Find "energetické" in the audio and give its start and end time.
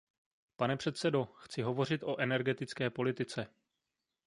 2.19-2.89